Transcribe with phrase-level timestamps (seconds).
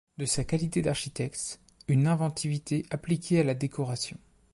[0.17, 4.17] De sa qualité d'architecte, une inventivité appliquée à la décoration.